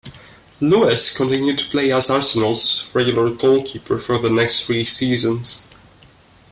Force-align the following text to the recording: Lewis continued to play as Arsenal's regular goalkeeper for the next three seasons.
Lewis 0.59 1.15
continued 1.15 1.59
to 1.59 1.69
play 1.69 1.91
as 1.91 2.09
Arsenal's 2.09 2.89
regular 2.95 3.29
goalkeeper 3.29 3.99
for 3.99 4.17
the 4.17 4.31
next 4.31 4.65
three 4.65 4.83
seasons. 4.83 5.67